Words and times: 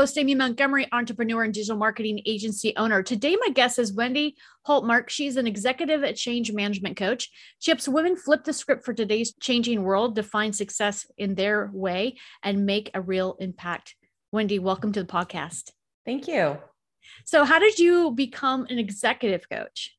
Host, 0.00 0.16
Amy 0.16 0.34
Montgomery, 0.34 0.86
entrepreneur 0.92 1.42
and 1.42 1.52
digital 1.52 1.76
marketing 1.76 2.22
agency 2.24 2.74
owner. 2.78 3.02
Today, 3.02 3.36
my 3.38 3.50
guest 3.50 3.78
is 3.78 3.92
Wendy 3.92 4.34
Holtmark. 4.66 5.10
She's 5.10 5.36
an 5.36 5.46
executive 5.46 6.02
at 6.02 6.16
change 6.16 6.50
management 6.52 6.96
coach. 6.96 7.28
She 7.58 7.70
helps 7.70 7.86
women 7.86 8.16
flip 8.16 8.44
the 8.44 8.54
script 8.54 8.82
for 8.82 8.94
today's 8.94 9.34
changing 9.42 9.82
world, 9.82 10.14
define 10.14 10.54
success 10.54 11.04
in 11.18 11.34
their 11.34 11.70
way, 11.74 12.16
and 12.42 12.64
make 12.64 12.90
a 12.94 13.02
real 13.02 13.36
impact. 13.40 13.94
Wendy, 14.32 14.58
welcome 14.58 14.90
to 14.92 15.02
the 15.02 15.06
podcast. 15.06 15.72
Thank 16.06 16.26
you. 16.26 16.56
So, 17.26 17.44
how 17.44 17.58
did 17.58 17.78
you 17.78 18.12
become 18.12 18.64
an 18.70 18.78
executive 18.78 19.50
coach? 19.50 19.94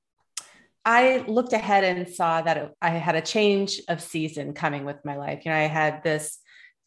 I 0.84 1.24
looked 1.28 1.54
ahead 1.54 1.84
and 1.84 2.10
saw 2.10 2.42
that 2.42 2.74
I 2.82 2.90
had 2.90 3.14
a 3.14 3.22
change 3.22 3.80
of 3.88 4.02
season 4.02 4.54
coming 4.56 4.84
with 4.84 4.98
my 5.06 5.16
life. 5.16 5.46
You 5.46 5.52
know, 5.52 5.58
I 5.58 5.68
had 5.68 6.02
this 6.02 6.40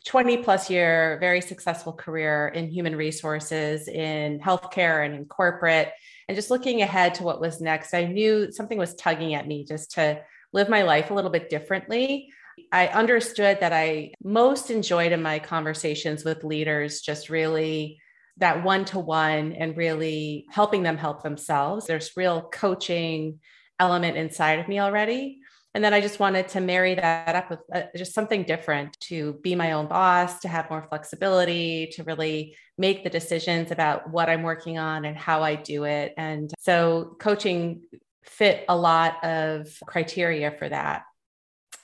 20 0.04 0.38
plus 0.38 0.68
year, 0.68 1.16
very 1.20 1.40
successful 1.40 1.92
career 1.92 2.48
in 2.48 2.68
human 2.68 2.94
resources, 2.94 3.88
in 3.88 4.38
healthcare, 4.38 5.04
and 5.04 5.14
in 5.14 5.24
corporate. 5.24 5.92
And 6.28 6.36
just 6.36 6.50
looking 6.50 6.82
ahead 6.82 7.14
to 7.16 7.22
what 7.22 7.40
was 7.40 7.60
next, 7.60 7.94
I 7.94 8.04
knew 8.04 8.52
something 8.52 8.78
was 8.78 8.94
tugging 8.94 9.34
at 9.34 9.46
me 9.46 9.64
just 9.64 9.92
to 9.92 10.20
live 10.52 10.68
my 10.68 10.82
life 10.82 11.10
a 11.10 11.14
little 11.14 11.30
bit 11.30 11.48
differently. 11.48 12.28
I 12.70 12.88
understood 12.88 13.58
that 13.60 13.72
I 13.72 14.12
most 14.22 14.70
enjoyed 14.70 15.12
in 15.12 15.22
my 15.22 15.38
conversations 15.38 16.24
with 16.24 16.44
leaders 16.44 17.00
just 17.00 17.30
really 17.30 17.98
that 18.38 18.64
one 18.64 18.84
to 18.86 18.98
one 18.98 19.52
and 19.52 19.76
really 19.76 20.46
helping 20.50 20.82
them 20.82 20.96
help 20.96 21.22
themselves. 21.22 21.86
There's 21.86 22.16
real 22.16 22.42
coaching 22.42 23.40
element 23.78 24.16
inside 24.16 24.58
of 24.58 24.68
me 24.68 24.80
already. 24.80 25.40
And 25.74 25.82
then 25.82 25.92
I 25.92 26.00
just 26.00 26.20
wanted 26.20 26.46
to 26.48 26.60
marry 26.60 26.94
that 26.94 27.34
up 27.34 27.50
with 27.50 27.58
uh, 27.72 27.82
just 27.96 28.14
something 28.14 28.44
different 28.44 28.98
to 29.00 29.34
be 29.42 29.56
my 29.56 29.72
own 29.72 29.88
boss, 29.88 30.38
to 30.40 30.48
have 30.48 30.70
more 30.70 30.86
flexibility, 30.88 31.88
to 31.94 32.04
really 32.04 32.56
make 32.78 33.02
the 33.02 33.10
decisions 33.10 33.72
about 33.72 34.08
what 34.10 34.28
I'm 34.28 34.44
working 34.44 34.78
on 34.78 35.04
and 35.04 35.16
how 35.16 35.42
I 35.42 35.56
do 35.56 35.82
it. 35.82 36.14
And 36.16 36.52
so 36.60 37.16
coaching 37.18 37.82
fit 38.24 38.64
a 38.68 38.76
lot 38.76 39.24
of 39.24 39.66
criteria 39.84 40.52
for 40.52 40.68
that. 40.68 41.02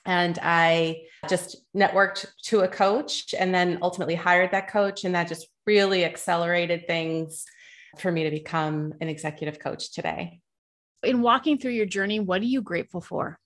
And 0.06 0.38
I 0.40 1.02
just 1.28 1.56
networked 1.76 2.26
to 2.44 2.60
a 2.60 2.68
coach 2.68 3.34
and 3.38 3.52
then 3.52 3.78
ultimately 3.82 4.14
hired 4.14 4.52
that 4.52 4.70
coach. 4.70 5.04
And 5.04 5.16
that 5.16 5.28
just 5.28 5.48
really 5.66 6.04
accelerated 6.04 6.86
things 6.86 7.44
for 7.98 8.10
me 8.10 8.24
to 8.24 8.30
become 8.30 8.94
an 9.00 9.08
executive 9.08 9.58
coach 9.58 9.92
today. 9.92 10.40
In 11.02 11.22
walking 11.22 11.58
through 11.58 11.72
your 11.72 11.86
journey, 11.86 12.20
what 12.20 12.40
are 12.40 12.46
you 12.46 12.62
grateful 12.62 13.00
for? 13.00 13.38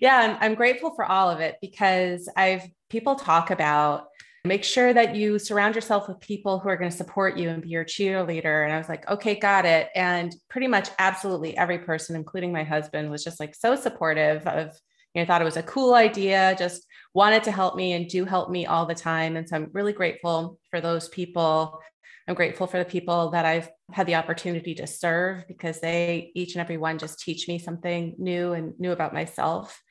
Yeah, 0.00 0.16
I'm, 0.16 0.36
I'm 0.40 0.54
grateful 0.54 0.94
for 0.94 1.04
all 1.04 1.30
of 1.30 1.40
it 1.40 1.56
because 1.60 2.28
I've 2.36 2.62
people 2.88 3.16
talk 3.16 3.50
about 3.50 4.06
make 4.44 4.62
sure 4.62 4.92
that 4.92 5.16
you 5.16 5.38
surround 5.38 5.74
yourself 5.74 6.06
with 6.06 6.20
people 6.20 6.58
who 6.58 6.68
are 6.68 6.76
going 6.76 6.90
to 6.90 6.96
support 6.96 7.38
you 7.38 7.48
and 7.48 7.62
be 7.62 7.70
your 7.70 7.84
cheerleader. 7.84 8.64
And 8.64 8.74
I 8.74 8.78
was 8.78 8.90
like, 8.90 9.08
okay, 9.10 9.38
got 9.38 9.64
it. 9.64 9.88
And 9.94 10.34
pretty 10.50 10.66
much 10.66 10.90
absolutely 10.98 11.56
every 11.56 11.78
person, 11.78 12.14
including 12.14 12.52
my 12.52 12.62
husband, 12.62 13.10
was 13.10 13.24
just 13.24 13.40
like 13.40 13.54
so 13.54 13.74
supportive 13.74 14.46
of, 14.46 14.78
you 15.14 15.22
know, 15.22 15.26
thought 15.26 15.40
it 15.40 15.46
was 15.46 15.56
a 15.56 15.62
cool 15.62 15.94
idea, 15.94 16.54
just 16.58 16.86
wanted 17.14 17.42
to 17.44 17.52
help 17.52 17.74
me 17.74 17.94
and 17.94 18.08
do 18.08 18.26
help 18.26 18.50
me 18.50 18.66
all 18.66 18.84
the 18.84 18.94
time. 18.94 19.36
And 19.36 19.48
so 19.48 19.56
I'm 19.56 19.70
really 19.72 19.94
grateful 19.94 20.58
for 20.70 20.80
those 20.82 21.08
people. 21.08 21.80
I'm 22.26 22.34
grateful 22.34 22.66
for 22.66 22.78
the 22.78 22.84
people 22.84 23.30
that 23.30 23.44
I've 23.44 23.68
had 23.92 24.06
the 24.06 24.14
opportunity 24.14 24.74
to 24.76 24.86
serve 24.86 25.46
because 25.46 25.80
they 25.80 26.32
each 26.34 26.54
and 26.54 26.60
every 26.62 26.78
one 26.78 26.98
just 26.98 27.20
teach 27.20 27.48
me 27.48 27.58
something 27.58 28.14
new 28.18 28.52
and 28.54 28.72
new 28.78 28.92
about 28.92 29.12
myself. 29.12 29.82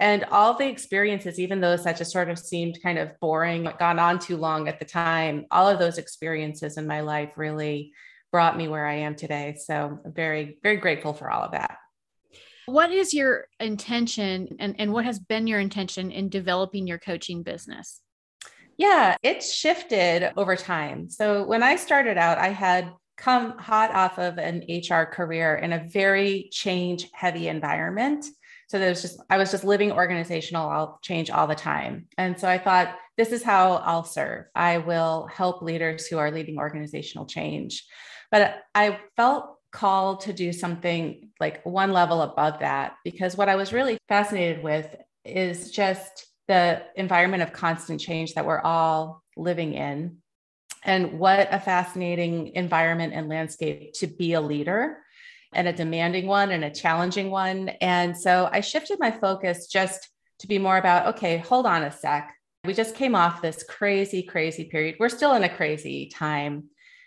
And 0.00 0.24
all 0.24 0.54
the 0.54 0.66
experiences, 0.66 1.38
even 1.38 1.60
those 1.60 1.84
that 1.84 1.98
just 1.98 2.10
sort 2.10 2.28
of 2.28 2.38
seemed 2.38 2.82
kind 2.82 2.98
of 2.98 3.12
boring, 3.20 3.68
gone 3.78 3.98
on 3.98 4.18
too 4.18 4.36
long 4.36 4.66
at 4.66 4.78
the 4.78 4.84
time, 4.84 5.46
all 5.50 5.68
of 5.68 5.78
those 5.78 5.98
experiences 5.98 6.78
in 6.78 6.86
my 6.86 7.00
life 7.00 7.32
really 7.36 7.92
brought 8.32 8.56
me 8.56 8.66
where 8.66 8.86
I 8.86 8.94
am 8.94 9.14
today. 9.14 9.56
So 9.64 10.00
I'm 10.04 10.12
very, 10.12 10.58
very 10.62 10.78
grateful 10.78 11.12
for 11.12 11.30
all 11.30 11.44
of 11.44 11.52
that. 11.52 11.76
What 12.66 12.90
is 12.90 13.14
your 13.14 13.46
intention 13.60 14.56
and, 14.58 14.74
and 14.78 14.92
what 14.92 15.04
has 15.04 15.18
been 15.18 15.46
your 15.46 15.60
intention 15.60 16.10
in 16.10 16.30
developing 16.30 16.86
your 16.86 16.98
coaching 16.98 17.42
business? 17.42 18.00
Yeah, 18.76 19.16
it's 19.22 19.52
shifted 19.52 20.32
over 20.36 20.56
time. 20.56 21.08
So 21.08 21.44
when 21.44 21.62
I 21.62 21.76
started 21.76 22.18
out, 22.18 22.38
I 22.38 22.48
had 22.48 22.92
come 23.16 23.56
hot 23.58 23.92
off 23.92 24.18
of 24.18 24.38
an 24.38 24.64
HR 24.68 25.04
career 25.04 25.54
in 25.56 25.72
a 25.72 25.86
very 25.88 26.48
change 26.50 27.08
heavy 27.12 27.48
environment. 27.48 28.26
So 28.68 28.78
there's 28.78 29.02
just, 29.02 29.22
I 29.30 29.36
was 29.36 29.50
just 29.50 29.62
living 29.62 29.92
organizational 29.92 30.98
change 31.02 31.30
all 31.30 31.46
the 31.46 31.54
time. 31.54 32.06
And 32.18 32.38
so 32.38 32.48
I 32.48 32.58
thought, 32.58 32.96
this 33.16 33.30
is 33.30 33.44
how 33.44 33.74
I'll 33.74 34.04
serve. 34.04 34.46
I 34.54 34.78
will 34.78 35.28
help 35.32 35.62
leaders 35.62 36.06
who 36.06 36.18
are 36.18 36.32
leading 36.32 36.58
organizational 36.58 37.26
change. 37.26 37.84
But 38.32 38.62
I 38.74 38.98
felt 39.16 39.58
called 39.70 40.20
to 40.22 40.32
do 40.32 40.52
something 40.52 41.30
like 41.38 41.64
one 41.64 41.92
level 41.92 42.22
above 42.22 42.60
that 42.60 42.94
because 43.04 43.36
what 43.36 43.48
I 43.48 43.56
was 43.56 43.72
really 43.72 43.98
fascinated 44.08 44.62
with 44.64 44.94
is 45.24 45.70
just 45.70 46.26
the 46.46 46.82
environment 46.96 47.42
of 47.42 47.52
constant 47.52 48.00
change 48.00 48.34
that 48.34 48.46
we're 48.46 48.60
all 48.60 49.22
living 49.36 49.74
in. 49.74 50.18
And 50.84 51.18
what 51.18 51.48
a 51.50 51.58
fascinating 51.58 52.54
environment 52.54 53.14
and 53.14 53.28
landscape 53.28 53.94
to 53.94 54.06
be 54.06 54.34
a 54.34 54.40
leader 54.40 54.98
and 55.54 55.66
a 55.66 55.72
demanding 55.72 56.26
one 56.26 56.50
and 56.50 56.64
a 56.64 56.70
challenging 56.70 57.30
one. 57.30 57.70
And 57.80 58.16
so 58.16 58.48
I 58.52 58.60
shifted 58.60 58.98
my 59.00 59.10
focus 59.10 59.66
just 59.66 60.08
to 60.40 60.46
be 60.46 60.58
more 60.58 60.76
about 60.76 61.14
okay, 61.14 61.38
hold 61.38 61.64
on 61.64 61.84
a 61.84 61.90
sec. 61.90 62.34
We 62.64 62.74
just 62.74 62.94
came 62.94 63.14
off 63.14 63.42
this 63.42 63.62
crazy, 63.62 64.22
crazy 64.22 64.64
period. 64.64 64.96
We're 64.98 65.08
still 65.08 65.34
in 65.34 65.44
a 65.44 65.54
crazy 65.54 66.06
time. 66.06 66.64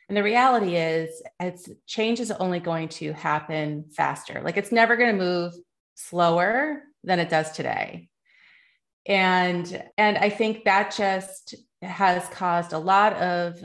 And 0.08 0.16
the 0.16 0.24
reality 0.24 0.76
is, 0.78 1.22
it's 1.40 1.70
change 1.86 2.20
is 2.20 2.32
only 2.32 2.60
going 2.60 2.90
to 2.90 3.12
happen 3.12 3.86
faster. 3.92 4.42
Like 4.44 4.58
it's 4.58 4.72
never 4.72 4.96
going 4.96 5.18
to 5.18 5.24
move 5.24 5.54
slower 5.96 6.84
than 7.04 7.20
it 7.20 7.30
does 7.30 7.52
today 7.52 8.10
and 9.08 9.84
and 9.98 10.18
i 10.18 10.30
think 10.30 10.64
that 10.66 10.94
just 10.96 11.56
has 11.82 12.28
caused 12.30 12.74
a 12.74 12.78
lot 12.78 13.14
of 13.14 13.56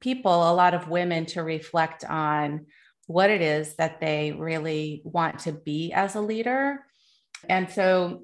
people 0.00 0.50
a 0.50 0.54
lot 0.54 0.74
of 0.74 0.88
women 0.88 1.24
to 1.24 1.42
reflect 1.42 2.04
on 2.04 2.66
what 3.06 3.30
it 3.30 3.42
is 3.42 3.74
that 3.76 4.00
they 4.00 4.32
really 4.32 5.02
want 5.04 5.40
to 5.40 5.52
be 5.52 5.92
as 5.92 6.14
a 6.14 6.20
leader. 6.20 6.84
And 7.48 7.70
so 7.70 8.22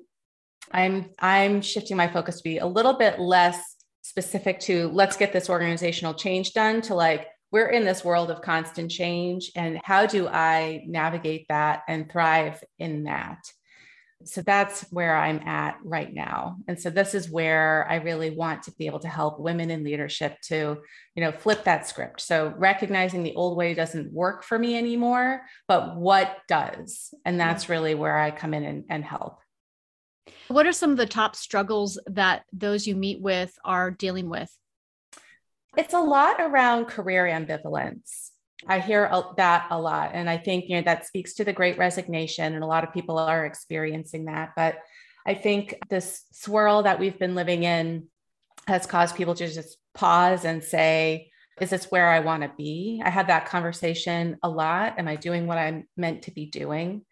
i'm 0.72 1.10
i'm 1.18 1.60
shifting 1.60 1.96
my 1.96 2.06
focus 2.06 2.36
to 2.36 2.44
be 2.44 2.58
a 2.58 2.66
little 2.66 2.92
bit 2.92 3.18
less 3.18 3.76
specific 4.02 4.60
to 4.60 4.88
let's 4.88 5.16
get 5.16 5.32
this 5.32 5.50
organizational 5.50 6.14
change 6.14 6.52
done 6.52 6.80
to 6.80 6.94
like 6.94 7.26
we're 7.50 7.70
in 7.70 7.84
this 7.84 8.04
world 8.04 8.30
of 8.30 8.40
constant 8.40 8.88
change 8.88 9.50
and 9.56 9.80
how 9.82 10.06
do 10.06 10.28
i 10.28 10.82
navigate 10.86 11.44
that 11.48 11.82
and 11.88 12.10
thrive 12.12 12.62
in 12.78 13.02
that 13.04 13.38
so 14.24 14.42
that's 14.42 14.82
where 14.90 15.16
I'm 15.16 15.40
at 15.48 15.78
right 15.82 16.12
now. 16.12 16.56
And 16.68 16.78
so 16.78 16.90
this 16.90 17.14
is 17.14 17.30
where 17.30 17.86
I 17.88 17.96
really 17.96 18.30
want 18.30 18.64
to 18.64 18.72
be 18.72 18.86
able 18.86 19.00
to 19.00 19.08
help 19.08 19.40
women 19.40 19.70
in 19.70 19.82
leadership 19.82 20.36
to, 20.48 20.78
you 21.14 21.24
know, 21.24 21.32
flip 21.32 21.64
that 21.64 21.88
script. 21.88 22.20
So 22.20 22.52
recognizing 22.56 23.22
the 23.22 23.34
old 23.34 23.56
way 23.56 23.72
doesn't 23.72 24.12
work 24.12 24.44
for 24.44 24.58
me 24.58 24.76
anymore, 24.76 25.42
but 25.66 25.96
what 25.96 26.36
does? 26.48 27.14
And 27.24 27.40
that's 27.40 27.68
really 27.68 27.94
where 27.94 28.18
I 28.18 28.30
come 28.30 28.52
in 28.52 28.64
and, 28.64 28.84
and 28.90 29.04
help. 29.04 29.38
What 30.48 30.66
are 30.66 30.72
some 30.72 30.90
of 30.90 30.96
the 30.96 31.06
top 31.06 31.34
struggles 31.34 31.98
that 32.06 32.42
those 32.52 32.86
you 32.86 32.96
meet 32.96 33.20
with 33.20 33.56
are 33.64 33.90
dealing 33.90 34.28
with? 34.28 34.50
It's 35.76 35.94
a 35.94 36.00
lot 36.00 36.40
around 36.40 36.86
career 36.86 37.24
ambivalence. 37.24 38.30
I 38.66 38.80
hear 38.80 39.10
that 39.36 39.66
a 39.70 39.80
lot. 39.80 40.10
And 40.14 40.28
I 40.28 40.38
think, 40.38 40.68
you 40.68 40.76
know, 40.76 40.82
that 40.82 41.06
speaks 41.06 41.34
to 41.34 41.44
the 41.44 41.52
great 41.52 41.78
resignation. 41.78 42.54
And 42.54 42.62
a 42.62 42.66
lot 42.66 42.84
of 42.84 42.92
people 42.92 43.18
are 43.18 43.46
experiencing 43.46 44.26
that. 44.26 44.52
But 44.54 44.78
I 45.26 45.34
think 45.34 45.78
this 45.88 46.24
swirl 46.32 46.82
that 46.82 46.98
we've 46.98 47.18
been 47.18 47.34
living 47.34 47.62
in 47.62 48.08
has 48.66 48.86
caused 48.86 49.16
people 49.16 49.34
to 49.34 49.48
just 49.48 49.78
pause 49.94 50.44
and 50.44 50.62
say, 50.62 51.30
is 51.60 51.70
this 51.70 51.90
where 51.90 52.08
I 52.08 52.20
want 52.20 52.42
to 52.42 52.52
be? 52.56 53.02
I 53.04 53.10
had 53.10 53.26
that 53.26 53.46
conversation 53.46 54.38
a 54.42 54.48
lot. 54.48 54.98
Am 54.98 55.08
I 55.08 55.16
doing 55.16 55.46
what 55.46 55.58
I'm 55.58 55.86
meant 55.96 56.22
to 56.22 56.30
be 56.30 56.46
doing? 56.46 57.04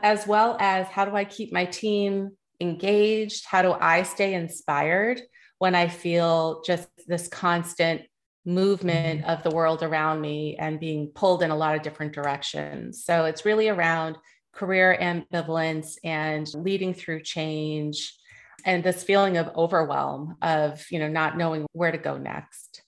As 0.00 0.26
well 0.26 0.56
as 0.60 0.86
how 0.86 1.04
do 1.04 1.16
I 1.16 1.24
keep 1.24 1.52
my 1.52 1.64
team 1.64 2.36
engaged? 2.60 3.44
How 3.44 3.62
do 3.62 3.72
I 3.72 4.04
stay 4.04 4.34
inspired 4.34 5.20
when 5.58 5.74
I 5.74 5.88
feel 5.88 6.62
just 6.64 6.88
this 7.06 7.26
constant 7.26 8.02
movement 8.48 9.20
mm-hmm. 9.20 9.30
of 9.30 9.42
the 9.42 9.50
world 9.50 9.82
around 9.82 10.20
me 10.20 10.56
and 10.58 10.80
being 10.80 11.08
pulled 11.14 11.42
in 11.42 11.50
a 11.50 11.56
lot 11.56 11.76
of 11.76 11.82
different 11.82 12.12
directions. 12.12 13.04
So 13.04 13.26
it's 13.26 13.44
really 13.44 13.68
around 13.68 14.16
career 14.52 14.96
ambivalence 15.00 15.96
and 16.02 16.48
leading 16.54 16.94
through 16.94 17.22
change 17.22 18.14
and 18.64 18.82
this 18.82 19.04
feeling 19.04 19.36
of 19.36 19.54
overwhelm 19.54 20.36
of, 20.42 20.84
you 20.90 20.98
know, 20.98 21.08
not 21.08 21.36
knowing 21.36 21.66
where 21.72 21.92
to 21.92 21.98
go 21.98 22.16
next. 22.16 22.82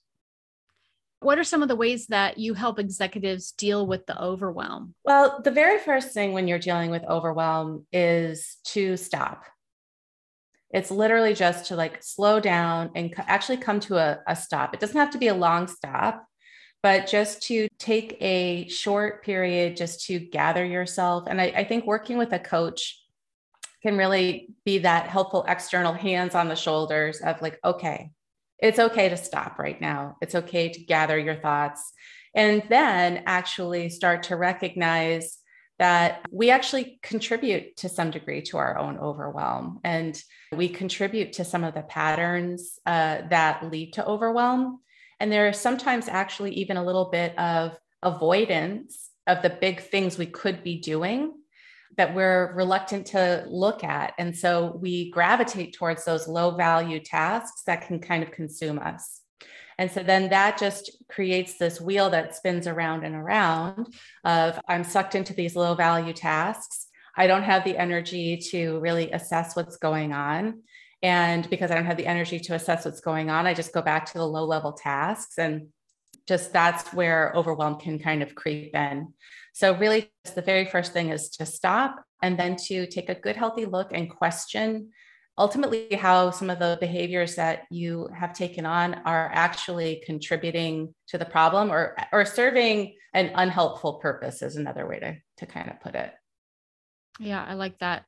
What 1.21 1.37
are 1.37 1.43
some 1.43 1.61
of 1.61 1.69
the 1.69 1.75
ways 1.75 2.07
that 2.07 2.39
you 2.39 2.55
help 2.55 2.79
executives 2.79 3.51
deal 3.51 3.85
with 3.85 4.07
the 4.07 4.19
overwhelm? 4.21 4.95
Well, 5.05 5.41
the 5.43 5.51
very 5.51 5.77
first 5.77 6.13
thing 6.13 6.33
when 6.33 6.47
you're 6.47 6.57
dealing 6.57 6.89
with 6.89 7.03
overwhelm 7.03 7.85
is 7.93 8.57
to 8.65 8.97
stop. 8.97 9.43
It's 10.73 10.91
literally 10.91 11.33
just 11.33 11.65
to 11.67 11.75
like 11.75 12.01
slow 12.01 12.39
down 12.39 12.91
and 12.95 13.13
actually 13.17 13.57
come 13.57 13.79
to 13.81 13.97
a, 13.97 14.19
a 14.27 14.35
stop. 14.35 14.73
It 14.73 14.79
doesn't 14.79 14.97
have 14.97 15.11
to 15.11 15.17
be 15.17 15.27
a 15.27 15.33
long 15.33 15.67
stop, 15.67 16.25
but 16.81 17.07
just 17.07 17.43
to 17.43 17.67
take 17.77 18.17
a 18.21 18.67
short 18.69 19.23
period 19.23 19.77
just 19.77 20.05
to 20.07 20.19
gather 20.19 20.65
yourself. 20.65 21.25
And 21.27 21.41
I, 21.41 21.45
I 21.55 21.63
think 21.63 21.85
working 21.85 22.17
with 22.17 22.33
a 22.33 22.39
coach 22.39 22.99
can 23.83 23.97
really 23.97 24.49
be 24.63 24.79
that 24.79 25.07
helpful 25.07 25.45
external 25.47 25.93
hands 25.93 26.35
on 26.35 26.47
the 26.47 26.55
shoulders 26.55 27.19
of 27.21 27.41
like, 27.41 27.59
okay, 27.65 28.11
it's 28.59 28.79
okay 28.79 29.09
to 29.09 29.17
stop 29.17 29.57
right 29.57 29.81
now. 29.81 30.17
It's 30.21 30.35
okay 30.35 30.69
to 30.69 30.79
gather 30.79 31.17
your 31.17 31.35
thoughts. 31.35 31.91
And 32.33 32.63
then 32.69 33.23
actually 33.25 33.89
start 33.89 34.23
to 34.23 34.35
recognize 34.35 35.40
that 35.81 36.23
we 36.29 36.51
actually 36.51 36.99
contribute 37.01 37.75
to 37.75 37.89
some 37.89 38.11
degree 38.11 38.43
to 38.43 38.55
our 38.57 38.77
own 38.77 38.99
overwhelm. 38.99 39.79
And 39.83 40.15
we 40.55 40.69
contribute 40.69 41.33
to 41.33 41.43
some 41.43 41.63
of 41.63 41.73
the 41.73 41.81
patterns 41.81 42.77
uh, 42.85 43.23
that 43.31 43.71
lead 43.71 43.93
to 43.93 44.05
overwhelm. 44.05 44.79
And 45.19 45.31
there 45.31 45.49
is 45.49 45.57
sometimes 45.57 46.07
actually 46.07 46.53
even 46.53 46.77
a 46.77 46.85
little 46.85 47.09
bit 47.09 47.35
of 47.39 47.75
avoidance 48.03 49.09
of 49.25 49.41
the 49.41 49.49
big 49.49 49.81
things 49.81 50.19
we 50.19 50.27
could 50.27 50.63
be 50.63 50.79
doing 50.79 51.33
that 51.97 52.13
we're 52.13 52.53
reluctant 52.53 53.07
to 53.07 53.43
look 53.49 53.83
at. 53.83 54.13
And 54.19 54.37
so 54.37 54.77
we 54.79 55.09
gravitate 55.09 55.73
towards 55.73 56.05
those 56.05 56.27
low 56.27 56.51
value 56.55 56.99
tasks 56.99 57.63
that 57.65 57.87
can 57.87 57.99
kind 57.99 58.21
of 58.21 58.29
consume 58.29 58.77
us. 58.77 59.20
And 59.81 59.89
so 59.89 60.03
then 60.03 60.29
that 60.29 60.59
just 60.59 60.91
creates 61.09 61.57
this 61.57 61.81
wheel 61.81 62.11
that 62.11 62.35
spins 62.35 62.67
around 62.67 63.03
and 63.03 63.15
around 63.15 63.87
of 64.23 64.59
I'm 64.67 64.83
sucked 64.83 65.15
into 65.15 65.33
these 65.33 65.55
low 65.55 65.73
value 65.73 66.13
tasks. 66.13 66.85
I 67.17 67.25
don't 67.25 67.41
have 67.41 67.63
the 67.63 67.75
energy 67.75 68.37
to 68.51 68.79
really 68.79 69.11
assess 69.11 69.55
what's 69.55 69.77
going 69.77 70.13
on. 70.13 70.61
And 71.01 71.49
because 71.49 71.71
I 71.71 71.73
don't 71.73 71.87
have 71.87 71.97
the 71.97 72.05
energy 72.05 72.39
to 72.41 72.53
assess 72.53 72.85
what's 72.85 73.01
going 73.01 73.31
on, 73.31 73.47
I 73.47 73.55
just 73.55 73.73
go 73.73 73.81
back 73.81 74.05
to 74.05 74.19
the 74.19 74.27
low 74.27 74.45
level 74.45 74.73
tasks. 74.73 75.39
And 75.39 75.69
just 76.27 76.53
that's 76.53 76.93
where 76.93 77.33
overwhelm 77.35 77.79
can 77.79 77.97
kind 77.97 78.21
of 78.21 78.35
creep 78.35 78.75
in. 78.75 79.11
So, 79.53 79.75
really, 79.75 80.11
the 80.35 80.43
very 80.43 80.65
first 80.65 80.93
thing 80.93 81.09
is 81.09 81.31
to 81.37 81.45
stop 81.47 82.05
and 82.21 82.37
then 82.37 82.55
to 82.67 82.85
take 82.85 83.09
a 83.09 83.15
good, 83.15 83.35
healthy 83.35 83.65
look 83.65 83.93
and 83.93 84.11
question 84.11 84.91
ultimately 85.41 85.95
how 85.95 86.29
some 86.29 86.51
of 86.51 86.59
the 86.59 86.77
behaviors 86.79 87.33
that 87.35 87.63
you 87.71 88.07
have 88.15 88.31
taken 88.31 88.63
on 88.63 88.93
are 89.05 89.31
actually 89.33 90.03
contributing 90.05 90.93
to 91.07 91.17
the 91.17 91.25
problem 91.25 91.71
or, 91.71 91.97
or 92.13 92.25
serving 92.25 92.95
an 93.15 93.31
unhelpful 93.33 93.95
purpose, 93.95 94.43
is 94.43 94.55
another 94.55 94.87
way 94.87 94.99
to, 94.99 95.17
to 95.37 95.45
kind 95.47 95.71
of 95.71 95.81
put 95.81 95.95
it. 95.95 96.13
Yeah, 97.19 97.43
I 97.43 97.55
like 97.55 97.79
that. 97.79 98.05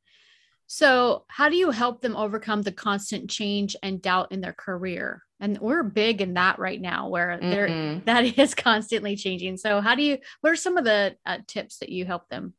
So, 0.68 1.26
how 1.28 1.50
do 1.50 1.58
you 1.58 1.72
help 1.72 2.02
them 2.02 2.16
overcome 2.16 2.62
the 2.62 2.72
constant 2.72 3.32
change 3.32 3.76
and 3.82 4.02
doubt 4.02 4.32
in 4.32 4.40
their 4.40 4.54
career? 4.54 5.24
And 5.40 5.60
we're 5.60 5.84
big 5.84 6.22
in 6.22 6.36
that 6.36 6.60
right 6.60 6.80
now, 6.80 7.10
where 7.10 7.38
mm-hmm. 7.42 8.06
that 8.06 8.26
is 8.40 8.54
constantly 8.54 9.16
changing. 9.16 9.58
So, 9.58 9.82
how 9.82 9.96
do 9.96 10.04
you? 10.04 10.20
What 10.42 10.54
are 10.54 10.56
some 10.56 10.78
of 10.78 10.86
the 10.86 11.16
uh, 11.26 11.40
tips 11.48 11.80
that 11.80 11.90
you 11.90 12.06
help 12.06 12.30
them? 12.30 12.54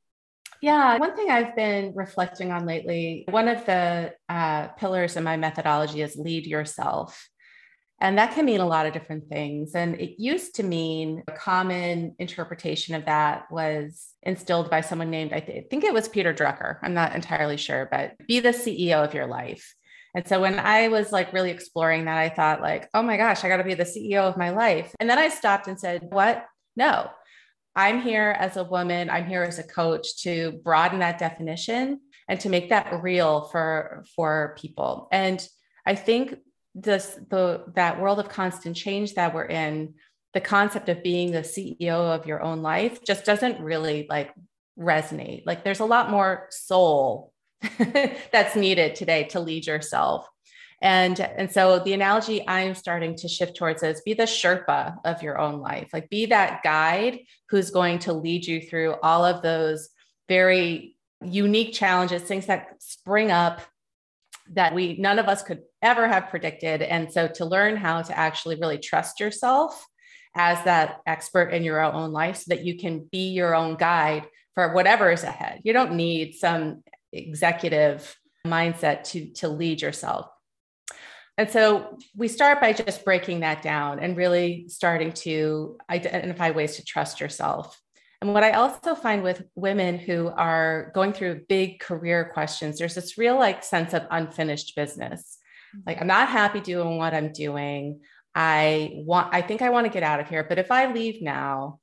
Yeah, 0.60 0.98
one 0.98 1.14
thing 1.16 1.30
I've 1.30 1.54
been 1.54 1.92
reflecting 1.94 2.52
on 2.52 2.66
lately, 2.66 3.24
one 3.28 3.48
of 3.48 3.64
the 3.66 4.14
uh, 4.28 4.68
pillars 4.68 5.16
in 5.16 5.24
my 5.24 5.36
methodology 5.36 6.02
is 6.02 6.16
lead 6.16 6.46
yourself. 6.46 7.28
And 8.00 8.18
that 8.18 8.34
can 8.34 8.44
mean 8.44 8.60
a 8.60 8.66
lot 8.66 8.86
of 8.86 8.92
different 8.92 9.28
things. 9.28 9.74
And 9.74 10.00
it 10.00 10.20
used 10.20 10.56
to 10.56 10.62
mean 10.62 11.22
a 11.28 11.32
common 11.32 12.14
interpretation 12.18 12.94
of 12.94 13.06
that 13.06 13.44
was 13.50 14.08
instilled 14.22 14.68
by 14.68 14.80
someone 14.80 15.10
named, 15.10 15.32
I, 15.32 15.40
th- 15.40 15.64
I 15.64 15.66
think 15.68 15.84
it 15.84 15.94
was 15.94 16.08
Peter 16.08 16.34
Drucker. 16.34 16.78
I'm 16.82 16.94
not 16.94 17.14
entirely 17.14 17.56
sure, 17.56 17.88
but 17.90 18.14
be 18.26 18.40
the 18.40 18.50
CEO 18.50 19.04
of 19.04 19.14
your 19.14 19.26
life. 19.26 19.74
And 20.14 20.26
so 20.26 20.40
when 20.40 20.58
I 20.58 20.88
was 20.88 21.12
like 21.12 21.32
really 21.32 21.50
exploring 21.50 22.04
that, 22.04 22.18
I 22.18 22.28
thought 22.28 22.60
like, 22.60 22.88
oh 22.94 23.02
my 23.02 23.16
gosh, 23.16 23.42
I 23.44 23.48
got 23.48 23.56
to 23.56 23.64
be 23.64 23.74
the 23.74 23.84
CEO 23.84 24.22
of 24.22 24.36
my 24.36 24.50
life. 24.50 24.94
And 25.00 25.08
then 25.08 25.18
I 25.18 25.28
stopped 25.28 25.66
and 25.66 25.78
said, 25.78 26.02
what? 26.10 26.46
No, 26.76 27.10
I'm 27.76 28.00
here 28.00 28.34
as 28.38 28.56
a 28.56 28.64
woman, 28.64 29.10
I'm 29.10 29.26
here 29.26 29.42
as 29.42 29.58
a 29.58 29.64
coach 29.64 30.22
to 30.22 30.60
broaden 30.62 31.00
that 31.00 31.18
definition 31.18 32.00
and 32.28 32.40
to 32.40 32.48
make 32.48 32.70
that 32.70 33.02
real 33.02 33.42
for 33.42 34.04
for 34.14 34.56
people. 34.58 35.08
And 35.10 35.46
I 35.84 35.94
think 35.94 36.36
this 36.74 37.18
the 37.28 37.64
that 37.74 38.00
world 38.00 38.18
of 38.18 38.28
constant 38.28 38.76
change 38.76 39.14
that 39.14 39.34
we're 39.34 39.44
in 39.44 39.94
the 40.32 40.40
concept 40.40 40.88
of 40.88 41.02
being 41.02 41.30
the 41.30 41.40
ceo 41.40 42.12
of 42.12 42.26
your 42.26 42.42
own 42.42 42.62
life 42.62 43.04
just 43.04 43.24
doesn't 43.24 43.60
really 43.60 44.06
like 44.10 44.34
resonate 44.76 45.44
like 45.46 45.62
there's 45.62 45.80
a 45.80 45.84
lot 45.84 46.10
more 46.10 46.48
soul 46.50 47.32
that's 48.32 48.56
needed 48.56 48.96
today 48.96 49.24
to 49.24 49.38
lead 49.38 49.66
yourself 49.66 50.28
and 50.84 51.18
and 51.18 51.50
so 51.50 51.80
the 51.80 51.92
analogy 51.92 52.46
i'm 52.46 52.74
starting 52.74 53.16
to 53.16 53.26
shift 53.26 53.56
towards 53.56 53.82
is 53.82 54.00
be 54.02 54.14
the 54.14 54.22
sherpa 54.22 54.96
of 55.04 55.22
your 55.22 55.38
own 55.38 55.58
life 55.58 55.88
like 55.92 56.08
be 56.10 56.26
that 56.26 56.62
guide 56.62 57.18
who's 57.48 57.70
going 57.70 57.98
to 57.98 58.12
lead 58.12 58.46
you 58.46 58.60
through 58.60 58.94
all 59.02 59.24
of 59.24 59.42
those 59.42 59.88
very 60.28 60.96
unique 61.24 61.72
challenges 61.72 62.22
things 62.22 62.46
that 62.46 62.68
spring 62.80 63.32
up 63.32 63.60
that 64.52 64.74
we 64.74 64.96
none 64.98 65.18
of 65.18 65.26
us 65.26 65.42
could 65.42 65.62
ever 65.82 66.08
have 66.08 66.28
predicted. 66.28 66.82
And 66.82 67.12
so 67.12 67.28
to 67.28 67.44
learn 67.44 67.76
how 67.76 68.02
to 68.02 68.18
actually 68.18 68.56
really 68.56 68.78
trust 68.78 69.20
yourself 69.20 69.86
as 70.34 70.62
that 70.64 71.00
expert 71.06 71.50
in 71.50 71.62
your 71.62 71.80
own 71.80 72.12
life 72.12 72.36
so 72.36 72.44
that 72.48 72.64
you 72.64 72.76
can 72.76 73.08
be 73.10 73.28
your 73.28 73.54
own 73.54 73.76
guide 73.76 74.26
for 74.54 74.72
whatever 74.72 75.12
is 75.12 75.22
ahead. 75.22 75.60
You 75.64 75.72
don't 75.72 75.92
need 75.92 76.34
some 76.34 76.82
executive 77.12 78.16
mindset 78.46 79.04
to, 79.04 79.30
to 79.34 79.48
lead 79.48 79.80
yourself. 79.80 80.28
And 81.36 81.50
so 81.50 81.98
we 82.16 82.28
start 82.28 82.60
by 82.60 82.72
just 82.72 83.04
breaking 83.04 83.40
that 83.40 83.62
down 83.62 83.98
and 83.98 84.16
really 84.16 84.66
starting 84.68 85.12
to 85.12 85.78
identify 85.90 86.50
ways 86.50 86.76
to 86.76 86.84
trust 86.84 87.20
yourself. 87.20 87.80
And 88.20 88.32
what 88.32 88.44
I 88.44 88.52
also 88.52 88.94
find 88.94 89.22
with 89.22 89.42
women 89.54 89.98
who 89.98 90.28
are 90.28 90.92
going 90.94 91.12
through 91.12 91.44
big 91.48 91.80
career 91.80 92.30
questions, 92.32 92.78
there's 92.78 92.94
this 92.94 93.18
real 93.18 93.38
like 93.38 93.64
sense 93.64 93.92
of 93.92 94.06
unfinished 94.10 94.76
business. 94.76 95.38
Mm-hmm. 95.74 95.82
Like 95.86 96.00
I'm 96.00 96.06
not 96.06 96.28
happy 96.28 96.60
doing 96.60 96.96
what 96.96 97.14
I'm 97.14 97.32
doing. 97.32 98.00
I 98.34 98.92
want 99.04 99.34
I 99.34 99.42
think 99.42 99.60
I 99.60 99.70
want 99.70 99.86
to 99.86 99.92
get 99.92 100.02
out 100.02 100.20
of 100.20 100.28
here, 100.28 100.44
but 100.48 100.58
if 100.58 100.70
I 100.70 100.92
leave 100.92 101.20
now, 101.20 101.80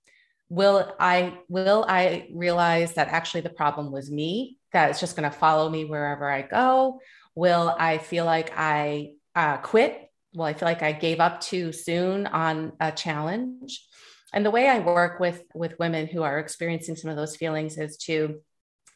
will 0.50 0.94
I 1.00 1.38
will 1.48 1.86
I 1.88 2.28
realize 2.34 2.94
that 2.94 3.10
actually 3.10 3.42
the 3.42 3.50
problem 3.50 3.92
was 3.92 4.10
me 4.10 4.58
that 4.74 4.90
it's 4.90 5.00
just 5.00 5.16
going 5.16 5.30
to 5.30 5.38
follow 5.38 5.70
me 5.70 5.86
wherever 5.86 6.30
I 6.30 6.42
go? 6.42 7.02
Will 7.36 7.76
I 7.78 8.00
feel 8.00 8.26
like 8.26 8.52
I 8.58 9.12
uh, 9.36 9.58
quit? 9.58 10.10
Well, 10.34 10.48
I 10.48 10.54
feel 10.54 10.68
like 10.68 10.84
I 10.84 10.92
gave 10.94 11.20
up 11.20 11.42
too 11.42 11.72
soon 11.72 12.28
on 12.28 12.74
a 12.80 12.92
challenge? 12.92 13.86
and 14.34 14.46
the 14.46 14.52
way 14.52 14.68
i 14.68 14.80
work 14.80 15.20
with 15.20 15.44
with 15.54 15.80
women 15.80 16.08
who 16.08 16.24
are 16.24 16.40
experiencing 16.40 16.96
some 16.96 17.10
of 17.10 17.18
those 17.18 17.36
feelings 17.36 17.78
is 17.78 17.98
to 17.98 18.40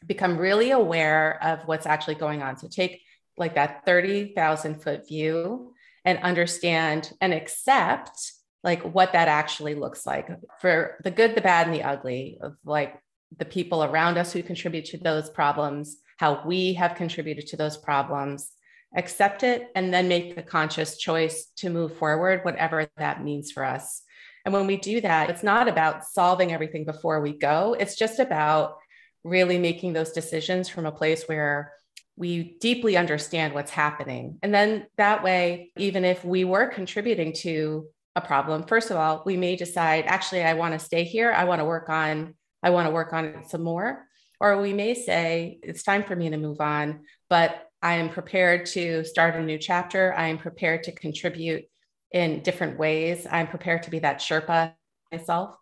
become 0.06 0.38
really 0.38 0.70
aware 0.70 1.42
of 1.42 1.60
what's 1.66 1.86
actually 1.86 2.14
going 2.14 2.42
on 2.42 2.56
so 2.56 2.68
take 2.68 3.00
like 3.38 3.54
that 3.54 3.84
30,000 3.84 4.82
foot 4.82 5.06
view 5.06 5.72
and 6.04 6.18
understand 6.20 7.12
and 7.20 7.34
accept 7.34 8.32
like 8.62 8.82
what 8.82 9.12
that 9.12 9.28
actually 9.28 9.74
looks 9.74 10.06
like 10.06 10.28
for 10.60 10.98
the 11.04 11.10
good 11.10 11.34
the 11.34 11.40
bad 11.40 11.66
and 11.66 11.74
the 11.74 11.82
ugly 11.82 12.38
of 12.40 12.56
like 12.64 12.98
the 13.38 13.44
people 13.44 13.84
around 13.84 14.16
us 14.16 14.32
who 14.32 14.42
contribute 14.42 14.86
to 14.86 14.98
those 14.98 15.28
problems 15.30 15.96
how 16.18 16.42
we 16.46 16.72
have 16.72 16.94
contributed 16.94 17.46
to 17.46 17.56
those 17.56 17.76
problems 17.76 18.50
accept 18.96 19.42
it 19.42 19.70
and 19.74 19.92
then 19.92 20.08
make 20.08 20.36
a 20.36 20.42
conscious 20.42 20.96
choice 20.96 21.46
to 21.56 21.70
move 21.70 21.96
forward 21.96 22.44
whatever 22.44 22.88
that 22.96 23.22
means 23.22 23.52
for 23.52 23.64
us 23.64 24.02
and 24.46 24.52
when 24.52 24.68
we 24.68 24.76
do 24.76 25.00
that, 25.00 25.28
it's 25.28 25.42
not 25.42 25.66
about 25.66 26.04
solving 26.04 26.52
everything 26.52 26.84
before 26.84 27.20
we 27.20 27.32
go, 27.32 27.76
it's 27.78 27.96
just 27.96 28.20
about 28.20 28.76
really 29.24 29.58
making 29.58 29.92
those 29.92 30.12
decisions 30.12 30.68
from 30.68 30.86
a 30.86 30.92
place 30.92 31.24
where 31.24 31.72
we 32.14 32.56
deeply 32.60 32.96
understand 32.96 33.54
what's 33.54 33.72
happening. 33.72 34.38
And 34.44 34.54
then 34.54 34.86
that 34.98 35.24
way, 35.24 35.72
even 35.76 36.04
if 36.04 36.24
we 36.24 36.44
were 36.44 36.66
contributing 36.66 37.32
to 37.38 37.88
a 38.14 38.20
problem, 38.20 38.62
first 38.62 38.92
of 38.92 38.96
all, 38.96 39.24
we 39.26 39.36
may 39.36 39.56
decide, 39.56 40.04
actually, 40.06 40.44
I 40.44 40.54
want 40.54 40.74
to 40.74 40.78
stay 40.78 41.02
here. 41.02 41.32
I 41.32 41.42
want 41.42 41.60
to 41.60 41.64
work 41.64 41.88
on, 41.88 42.34
I 42.62 42.70
want 42.70 42.86
to 42.86 42.94
work 42.94 43.12
on 43.12 43.24
it 43.24 43.50
some 43.50 43.64
more. 43.64 44.06
Or 44.38 44.62
we 44.62 44.72
may 44.72 44.94
say, 44.94 45.58
it's 45.64 45.82
time 45.82 46.04
for 46.04 46.14
me 46.14 46.30
to 46.30 46.36
move 46.36 46.60
on, 46.60 47.00
but 47.28 47.68
I 47.86 47.94
am 47.98 48.08
prepared 48.08 48.66
to 48.74 49.04
start 49.04 49.36
a 49.36 49.40
new 49.40 49.58
chapter. 49.58 50.12
I 50.14 50.26
am 50.26 50.38
prepared 50.38 50.82
to 50.84 50.92
contribute 50.92 51.66
in 52.10 52.42
different 52.42 52.80
ways. 52.80 53.28
I'm 53.30 53.46
prepared 53.46 53.84
to 53.84 53.90
be 53.90 54.00
that 54.00 54.18
Sherpa 54.18 54.74
myself. 55.12 55.54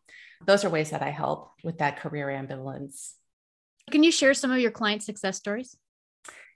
Those 0.46 0.64
are 0.64 0.70
ways 0.70 0.88
that 0.88 1.02
I 1.02 1.10
help 1.10 1.50
with 1.62 1.76
that 1.80 2.00
career 2.00 2.28
ambivalence. 2.28 3.12
Can 3.90 4.02
you 4.02 4.10
share 4.10 4.32
some 4.32 4.50
of 4.50 4.58
your 4.58 4.70
client 4.70 5.02
success 5.02 5.36
stories? 5.36 5.76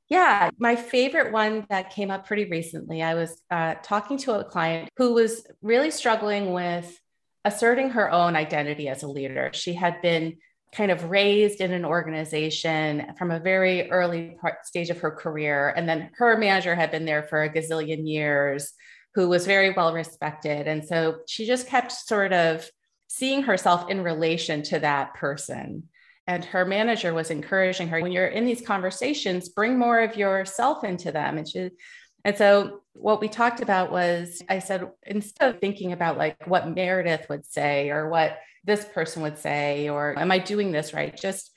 Yeah, 0.09 0.49
my 0.59 0.75
favorite 0.75 1.33
one 1.33 1.67
that 1.69 1.91
came 1.91 2.11
up 2.11 2.27
pretty 2.27 2.47
recently. 2.47 3.03
I 3.03 3.13
was 3.13 3.39
uh, 3.51 3.75
talking 3.83 4.17
to 4.21 4.41
a 4.41 4.45
client 4.45 4.89
who 4.97 5.13
was 5.13 5.47
really 5.61 5.91
struggling 5.91 6.55
with 6.55 6.99
asserting 7.45 7.91
her 7.91 8.11
own 8.11 8.37
identity 8.37 8.89
as 8.89 9.03
a 9.03 9.07
leader. 9.07 9.51
She 9.53 9.75
had 9.75 10.01
been 10.01 10.39
kind 10.73 10.91
of 10.91 11.11
raised 11.11 11.61
in 11.61 11.73
an 11.73 11.85
organization 11.85 13.15
from 13.17 13.31
a 13.31 13.41
very 13.41 13.91
early 13.91 14.37
part, 14.41 14.67
stage 14.67 14.91
of 14.91 14.99
her 14.99 15.11
career. 15.11 15.73
And 15.77 15.89
then 15.89 16.11
her 16.17 16.37
manager 16.37 16.75
had 16.75 16.91
been 16.91 17.05
there 17.05 17.23
for 17.23 17.43
a 17.43 17.51
gazillion 17.51 18.07
years, 18.07 18.73
who 19.15 19.29
was 19.29 19.47
very 19.47 19.73
well 19.73 19.93
respected. 19.93 20.69
And 20.69 20.85
so 20.85 21.19
she 21.27 21.47
just 21.47 21.67
kept 21.67 21.91
sort 21.91 22.33
of 22.33 22.71
seeing 23.09 23.43
herself 23.43 23.91
in 23.91 24.03
relation 24.03 24.63
to 24.63 24.79
that 24.81 25.15
person. 25.15 25.89
And 26.27 26.45
her 26.45 26.65
manager 26.65 27.15
was 27.15 27.31
encouraging 27.31 27.89
her 27.89 28.01
when 28.01 28.13
you're 28.13 28.27
in 28.27 28.45
these 28.45 28.61
conversations, 28.61 29.49
bring 29.49 29.79
more 29.79 30.01
of 30.01 30.17
yourself 30.17 30.85
into 30.85 31.11
them. 31.11 31.39
And 31.39 31.49
she, 31.49 31.71
and 32.25 32.37
so 32.37 32.83
what 32.93 33.21
we 33.21 33.29
talked 33.29 33.63
about 33.63 33.91
was 33.91 34.43
I 34.49 34.59
said, 34.59 34.89
instead 35.07 35.55
of 35.55 35.61
thinking 35.61 35.93
about 35.93 36.19
like 36.19 36.47
what 36.47 36.69
Meredith 36.69 37.29
would 37.31 37.47
say 37.47 37.91
or 37.91 38.11
what 38.11 38.39
this 38.65 38.85
person 38.85 39.23
would 39.23 39.39
say, 39.39 39.89
or 39.89 40.19
am 40.19 40.31
I 40.31 40.39
doing 40.39 40.73
this 40.73 40.93
right? 40.93 41.17
Just 41.17 41.51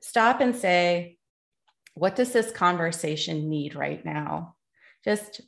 stop 0.00 0.40
and 0.40 0.54
say, 0.54 1.18
what 1.94 2.16
does 2.16 2.32
this 2.32 2.50
conversation 2.50 3.48
need 3.48 3.74
right 3.74 4.04
now? 4.04 4.54
Just 5.04 5.42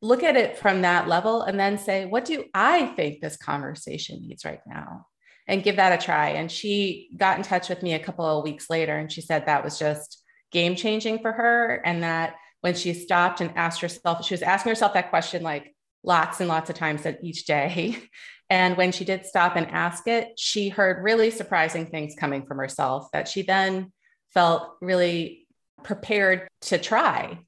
look 0.00 0.22
at 0.22 0.36
it 0.36 0.58
from 0.58 0.82
that 0.82 1.08
level 1.08 1.42
and 1.42 1.58
then 1.58 1.76
say, 1.78 2.06
what 2.06 2.24
do 2.24 2.44
I 2.54 2.86
think 2.86 3.20
this 3.20 3.36
conversation 3.36 4.20
needs 4.20 4.44
right 4.44 4.60
now? 4.66 5.06
And 5.46 5.62
give 5.62 5.76
that 5.76 6.00
a 6.00 6.04
try. 6.04 6.30
And 6.30 6.50
she 6.50 7.10
got 7.16 7.38
in 7.38 7.44
touch 7.44 7.68
with 7.68 7.82
me 7.82 7.94
a 7.94 7.98
couple 7.98 8.24
of 8.24 8.44
weeks 8.44 8.70
later 8.70 8.96
and 8.96 9.10
she 9.10 9.20
said 9.20 9.46
that 9.46 9.64
was 9.64 9.78
just 9.78 10.22
game 10.52 10.76
changing 10.76 11.20
for 11.20 11.32
her. 11.32 11.82
And 11.84 12.02
that 12.02 12.36
when 12.60 12.74
she 12.74 12.92
stopped 12.92 13.40
and 13.40 13.52
asked 13.56 13.80
herself, 13.80 14.24
she 14.24 14.34
was 14.34 14.42
asking 14.42 14.70
herself 14.70 14.94
that 14.94 15.10
question 15.10 15.42
like 15.42 15.74
lots 16.04 16.40
and 16.40 16.48
lots 16.48 16.70
of 16.70 16.76
times 16.76 17.06
each 17.22 17.46
day. 17.46 17.98
And 18.50 18.76
when 18.76 18.92
she 18.92 19.04
did 19.04 19.26
stop 19.26 19.56
and 19.56 19.66
ask 19.70 20.06
it, 20.08 20.38
she 20.38 20.68
heard 20.68 21.02
really 21.02 21.30
surprising 21.30 21.86
things 21.86 22.14
coming 22.18 22.46
from 22.46 22.58
herself 22.58 23.10
that 23.12 23.28
she 23.28 23.42
then 23.42 23.92
felt 24.32 24.76
really 24.80 25.46
prepared 25.82 26.48
to 26.62 26.78
try. 26.78 27.38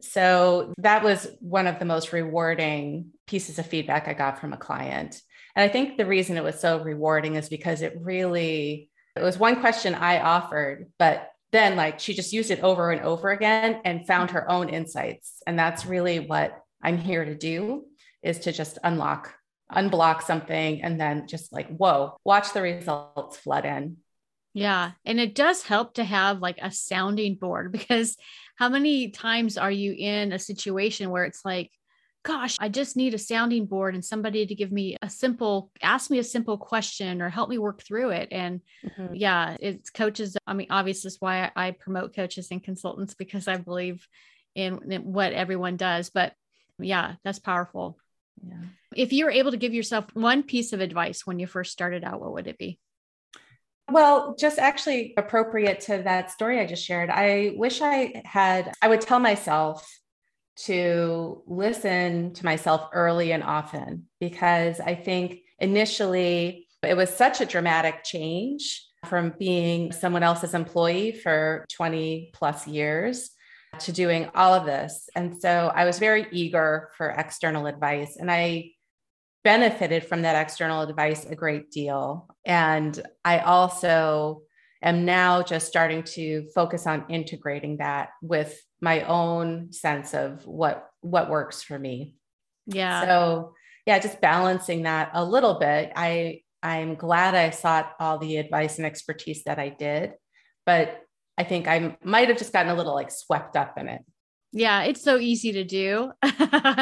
So 0.00 0.74
that 0.78 1.02
was 1.02 1.28
one 1.40 1.66
of 1.66 1.78
the 1.78 1.84
most 1.84 2.12
rewarding 2.12 3.10
pieces 3.26 3.58
of 3.58 3.66
feedback 3.66 4.08
I 4.08 4.14
got 4.14 4.40
from 4.40 4.52
a 4.52 4.58
client. 4.58 5.20
And 5.54 5.64
I 5.64 5.72
think 5.72 5.96
the 5.96 6.06
reason 6.06 6.36
it 6.36 6.44
was 6.44 6.60
so 6.60 6.82
rewarding 6.82 7.36
is 7.36 7.48
because 7.48 7.82
it 7.82 7.96
really 8.00 8.90
it 9.14 9.22
was 9.22 9.38
one 9.38 9.60
question 9.60 9.94
I 9.94 10.20
offered, 10.20 10.90
but 10.98 11.28
then 11.52 11.76
like 11.76 12.00
she 12.00 12.14
just 12.14 12.32
used 12.32 12.50
it 12.50 12.60
over 12.60 12.90
and 12.90 13.02
over 13.02 13.30
again 13.30 13.80
and 13.84 14.06
found 14.06 14.30
her 14.30 14.50
own 14.50 14.70
insights. 14.70 15.42
And 15.46 15.58
that's 15.58 15.84
really 15.84 16.18
what 16.18 16.58
I'm 16.82 16.96
here 16.96 17.24
to 17.24 17.34
do 17.34 17.84
is 18.22 18.40
to 18.40 18.52
just 18.52 18.78
unlock 18.82 19.34
unblock 19.72 20.22
something 20.22 20.82
and 20.82 21.00
then 21.00 21.26
just 21.26 21.52
like 21.52 21.68
whoa 21.76 22.16
watch 22.24 22.52
the 22.52 22.62
results 22.62 23.36
flood 23.38 23.64
in. 23.64 23.96
Yeah 24.54 24.92
and 25.04 25.18
it 25.18 25.34
does 25.34 25.62
help 25.62 25.94
to 25.94 26.04
have 26.04 26.40
like 26.40 26.58
a 26.60 26.70
sounding 26.70 27.36
board 27.36 27.72
because 27.78 28.16
how 28.56 28.68
many 28.68 29.10
times 29.10 29.56
are 29.56 29.70
you 29.70 29.94
in 29.96 30.32
a 30.32 30.38
situation 30.38 31.10
where 31.10 31.24
it's 31.24 31.44
like 31.44 31.70
gosh 32.24 32.56
i 32.60 32.68
just 32.68 32.96
need 32.96 33.14
a 33.14 33.18
sounding 33.18 33.66
board 33.66 33.94
and 33.94 34.04
somebody 34.04 34.46
to 34.46 34.54
give 34.54 34.70
me 34.70 34.96
a 35.02 35.10
simple 35.10 35.72
ask 35.82 36.08
me 36.10 36.18
a 36.18 36.24
simple 36.24 36.56
question 36.56 37.20
or 37.20 37.28
help 37.28 37.48
me 37.48 37.58
work 37.58 37.82
through 37.82 38.10
it. 38.10 38.28
And 38.30 38.60
mm-hmm. 38.84 39.14
yeah 39.14 39.56
it's 39.58 39.90
coaches 39.90 40.36
i 40.46 40.54
mean 40.54 40.68
obviously 40.70 41.08
is 41.08 41.16
why 41.18 41.50
i 41.56 41.72
promote 41.72 42.14
coaches 42.14 42.48
and 42.50 42.62
consultants 42.62 43.14
because 43.14 43.48
i 43.48 43.56
believe 43.56 44.06
in, 44.54 44.92
in 44.92 45.12
what 45.12 45.32
everyone 45.32 45.76
does 45.76 46.10
but 46.10 46.34
yeah 46.78 47.14
that's 47.24 47.38
powerful 47.38 47.98
yeah. 48.40 48.62
If 48.94 49.12
you 49.12 49.24
were 49.24 49.30
able 49.30 49.50
to 49.50 49.56
give 49.56 49.74
yourself 49.74 50.06
one 50.14 50.42
piece 50.42 50.72
of 50.72 50.80
advice 50.80 51.26
when 51.26 51.38
you 51.38 51.46
first 51.46 51.72
started 51.72 52.04
out, 52.04 52.20
what 52.20 52.32
would 52.32 52.46
it 52.46 52.58
be? 52.58 52.78
Well, 53.90 54.36
just 54.38 54.58
actually 54.58 55.14
appropriate 55.16 55.80
to 55.82 56.02
that 56.04 56.30
story 56.30 56.60
I 56.60 56.66
just 56.66 56.84
shared. 56.84 57.10
I 57.10 57.52
wish 57.56 57.80
I 57.80 58.22
had, 58.24 58.72
I 58.80 58.88
would 58.88 59.00
tell 59.00 59.18
myself 59.18 59.86
to 60.64 61.42
listen 61.46 62.34
to 62.34 62.44
myself 62.44 62.88
early 62.92 63.32
and 63.32 63.42
often 63.42 64.08
because 64.20 64.80
I 64.80 64.94
think 64.94 65.40
initially 65.58 66.68
it 66.82 66.96
was 66.96 67.10
such 67.10 67.40
a 67.40 67.46
dramatic 67.46 68.04
change 68.04 68.86
from 69.06 69.34
being 69.38 69.92
someone 69.92 70.22
else's 70.22 70.54
employee 70.54 71.12
for 71.12 71.66
20 71.72 72.30
plus 72.34 72.66
years 72.66 73.30
to 73.80 73.92
doing 73.92 74.30
all 74.34 74.54
of 74.54 74.66
this. 74.66 75.08
And 75.14 75.40
so 75.40 75.72
I 75.74 75.84
was 75.84 75.98
very 75.98 76.26
eager 76.30 76.90
for 76.96 77.10
external 77.10 77.66
advice 77.66 78.16
and 78.16 78.30
I 78.30 78.72
benefited 79.44 80.04
from 80.04 80.22
that 80.22 80.40
external 80.40 80.82
advice 80.82 81.24
a 81.24 81.34
great 81.34 81.70
deal. 81.70 82.28
And 82.44 83.00
I 83.24 83.40
also 83.40 84.42
am 84.82 85.04
now 85.04 85.42
just 85.42 85.66
starting 85.66 86.02
to 86.02 86.48
focus 86.54 86.86
on 86.86 87.06
integrating 87.08 87.78
that 87.78 88.10
with 88.20 88.60
my 88.80 89.02
own 89.02 89.72
sense 89.72 90.14
of 90.14 90.46
what 90.46 90.88
what 91.00 91.30
works 91.30 91.62
for 91.62 91.78
me. 91.78 92.16
Yeah. 92.66 93.04
So 93.04 93.54
yeah, 93.86 93.98
just 93.98 94.20
balancing 94.20 94.82
that 94.82 95.10
a 95.14 95.24
little 95.24 95.54
bit. 95.58 95.92
I 95.96 96.42
I'm 96.62 96.94
glad 96.94 97.34
I 97.34 97.50
sought 97.50 97.92
all 97.98 98.18
the 98.18 98.36
advice 98.36 98.76
and 98.76 98.86
expertise 98.86 99.44
that 99.44 99.58
I 99.58 99.68
did, 99.68 100.12
but 100.64 101.00
I 101.38 101.44
think 101.44 101.66
I 101.66 101.96
might 102.04 102.28
have 102.28 102.38
just 102.38 102.52
gotten 102.52 102.70
a 102.70 102.74
little 102.74 102.94
like 102.94 103.10
swept 103.10 103.56
up 103.56 103.78
in 103.78 103.88
it. 103.88 104.02
Yeah, 104.52 104.82
it's 104.82 105.02
so 105.02 105.18
easy 105.18 105.52
to 105.52 105.64
do. 105.64 106.12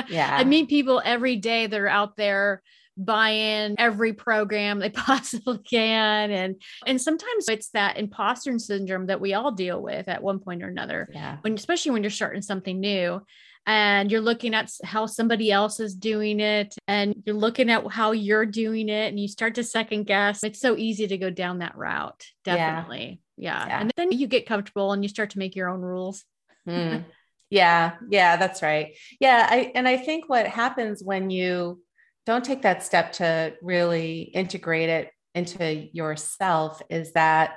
yeah. 0.09 0.37
I 0.37 0.45
meet 0.45 0.69
people 0.69 1.01
every 1.05 1.37
day 1.37 1.67
that 1.67 1.81
are 1.81 1.89
out 1.89 2.17
there 2.17 2.63
buying 2.97 3.77
every 3.79 4.13
program 4.13 4.79
they 4.79 4.91
possibly 4.91 5.59
can 5.59 6.31
and 6.31 6.57
and 6.87 7.01
sometimes 7.01 7.49
it's 7.49 7.71
that 7.71 7.97
imposter 7.97 8.59
syndrome 8.59 9.07
that 9.07 9.21
we 9.21 9.33
all 9.33 9.53
deal 9.53 9.81
with 9.81 10.07
at 10.09 10.23
one 10.23 10.39
point 10.39 10.63
or 10.63 10.69
another 10.69 11.09
yeah 11.13 11.39
when 11.41 11.55
especially 11.55 11.93
when 11.93 12.03
you're 12.03 12.11
starting 12.11 12.43
something 12.43 12.79
new 12.79 13.21
and 13.67 14.11
you're 14.11 14.21
looking 14.21 14.55
at 14.55 14.71
how 14.85 15.07
somebody 15.07 15.51
else 15.51 15.81
is 15.81 15.95
doing 15.95 16.41
it 16.41 16.75
and 16.89 17.15
you're 17.25 17.37
looking 17.37 17.71
at 17.71 17.91
how 17.91 18.13
you're 18.13 18.47
doing 18.47 18.89
it 18.89 19.09
and 19.09 19.19
you 19.19 19.29
start 19.29 19.55
to 19.55 19.65
second 19.65 20.05
guess 20.05 20.45
it's 20.45 20.61
so 20.61 20.77
easy 20.77 21.07
to 21.07 21.17
go 21.17 21.31
down 21.31 21.59
that 21.59 21.77
route 21.77 22.27
definitely 22.45 23.21
yeah, 23.41 23.67
yeah. 23.67 23.81
and 23.81 23.93
then 23.97 24.13
you 24.13 24.27
get 24.27 24.47
comfortable 24.47 24.93
and 24.93 25.03
you 25.03 25.09
start 25.09 25.31
to 25.31 25.39
make 25.39 25.57
your 25.57 25.69
own 25.69 25.81
rules. 25.81 26.25
Mm. 26.69 27.05
yeah. 27.49 27.95
Yeah 28.09 28.37
that's 28.37 28.63
right. 28.63 28.95
Yeah 29.19 29.47
i 29.51 29.73
and 29.75 29.89
i 29.89 29.97
think 29.97 30.29
what 30.29 30.47
happens 30.47 31.03
when 31.03 31.31
you 31.31 31.81
don't 32.27 32.45
take 32.45 32.63
that 32.63 32.83
step 32.83 33.13
to 33.15 33.55
really 33.63 34.21
integrate 34.21 34.91
it 34.91 35.11
into 35.35 35.89
yourself 35.93 36.83
is 36.91 37.13
that 37.13 37.55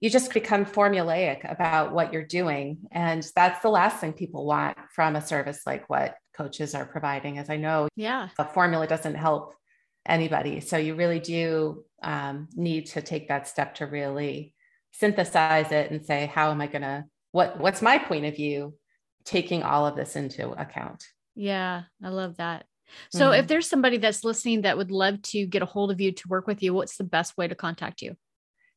you 0.00 0.10
just 0.10 0.34
become 0.34 0.64
formulaic 0.64 1.50
about 1.50 1.92
what 1.92 2.12
you're 2.12 2.24
doing. 2.24 2.78
And 2.90 3.26
that's 3.36 3.60
the 3.60 3.68
last 3.68 4.00
thing 4.00 4.14
people 4.14 4.46
want 4.46 4.76
from 4.94 5.14
a 5.14 5.20
service 5.20 5.60
like 5.66 5.88
what 5.88 6.16
coaches 6.34 6.74
are 6.74 6.86
providing 6.86 7.36
as 7.36 7.50
i 7.50 7.56
know 7.56 7.86
yeah. 7.96 8.28
a 8.38 8.44
formula 8.46 8.86
doesn't 8.86 9.14
help 9.14 9.54
anybody. 10.06 10.60
So 10.60 10.76
you 10.76 10.94
really 10.94 11.20
do 11.20 11.84
um, 12.02 12.48
need 12.54 12.86
to 12.86 13.02
take 13.02 13.28
that 13.28 13.48
step 13.48 13.76
to 13.76 13.86
really 13.86 14.54
synthesize 14.92 15.72
it 15.72 15.90
and 15.90 16.04
say 16.04 16.26
how 16.26 16.50
am 16.50 16.60
i 16.60 16.66
going 16.66 16.82
to 16.82 17.04
what 17.32 17.58
what's 17.60 17.82
my 17.82 17.98
point 17.98 18.24
of 18.24 18.36
view 18.36 18.74
taking 19.24 19.62
all 19.62 19.86
of 19.86 19.96
this 19.96 20.16
into 20.16 20.50
account 20.52 21.04
yeah 21.34 21.82
i 22.02 22.08
love 22.08 22.36
that 22.36 22.64
so 23.10 23.26
mm-hmm. 23.26 23.40
if 23.40 23.46
there's 23.46 23.68
somebody 23.68 23.98
that's 23.98 24.24
listening 24.24 24.62
that 24.62 24.76
would 24.76 24.90
love 24.90 25.20
to 25.22 25.46
get 25.46 25.62
a 25.62 25.66
hold 25.66 25.90
of 25.90 26.00
you 26.00 26.12
to 26.12 26.28
work 26.28 26.46
with 26.46 26.62
you 26.62 26.74
what's 26.74 26.96
the 26.96 27.04
best 27.04 27.36
way 27.36 27.46
to 27.46 27.54
contact 27.54 28.02
you 28.02 28.16